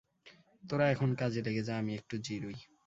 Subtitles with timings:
[0.63, 2.57] তোরা এখন কাজে লেগে যা, আমি একটু জিরুই।